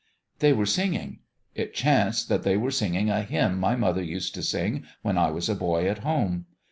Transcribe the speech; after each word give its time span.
"They 0.39 0.51
were 0.51 0.65
singing. 0.65 1.19
It 1.53 1.75
chanced 1.75 2.27
that 2.27 2.41
they 2.41 2.57
were 2.57 2.71
singing 2.71 3.11
a 3.11 3.21
hymn 3.21 3.59
my 3.59 3.75
mother 3.75 4.01
used 4.01 4.33
to 4.33 4.41
sing 4.41 4.83
when 5.03 5.15
I 5.15 5.29
was 5.29 5.47
a 5.47 5.53
boy 5.53 5.87
at 5.87 5.99
home. 5.99 6.47